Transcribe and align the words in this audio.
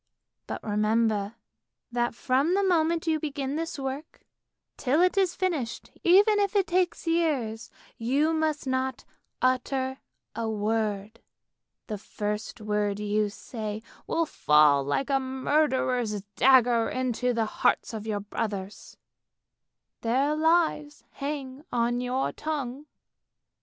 But 0.47 0.63
remember 0.63 1.35
that 1.91 2.15
from 2.15 2.55
the 2.55 2.63
moment 2.63 3.05
you 3.05 3.19
begin 3.19 3.55
this 3.55 3.77
work, 3.77 4.25
till 4.75 4.99
it 4.99 5.15
is 5.15 5.35
finished, 5.35 5.91
even 6.03 6.39
if 6.39 6.55
it 6.55 6.65
takes 6.65 7.05
years, 7.05 7.69
you 7.99 8.33
must 8.33 8.65
not 8.65 9.05
utter 9.43 9.99
a 10.35 10.49
word! 10.49 11.19
The 11.85 11.99
first 11.99 12.59
word 12.59 12.99
you 12.99 13.29
say 13.29 13.83
will 14.07 14.25
fall 14.25 14.83
like 14.83 15.11
a 15.11 15.19
murderer's 15.19 16.23
dagger 16.35 16.89
into 16.89 17.31
the 17.31 17.45
hearts 17.45 17.93
of 17.93 18.07
your 18.07 18.21
brothers. 18.21 18.97
Their 20.01 20.35
lives 20.35 21.03
hang 21.11 21.63
on 21.71 22.01
your 22.01 22.31
tongue. 22.31 22.87